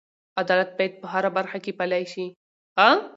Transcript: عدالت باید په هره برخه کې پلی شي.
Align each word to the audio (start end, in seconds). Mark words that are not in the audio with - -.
عدالت 0.41 0.69
باید 0.77 0.93
په 1.01 1.05
هره 1.13 1.29
برخه 1.37 1.57
کې 1.63 1.71
پلی 1.79 2.03
شي. 2.13 2.25